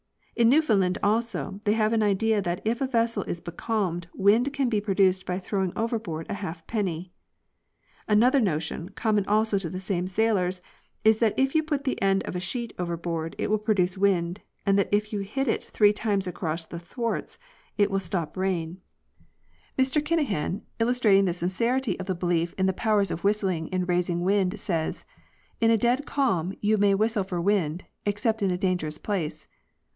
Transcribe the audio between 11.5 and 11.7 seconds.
you